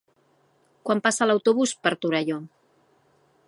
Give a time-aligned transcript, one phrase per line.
[0.87, 2.39] Quan passa l'autobús per Torelló?